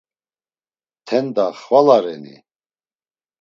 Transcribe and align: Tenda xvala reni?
Tenda 1.07 1.47
xvala 1.63 1.97
reni? 2.05 2.35